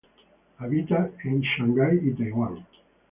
Habita 0.59 1.11
en 1.25 1.41
Shanghái 1.41 1.99
y 2.03 2.13
Taiwán. 2.15 2.65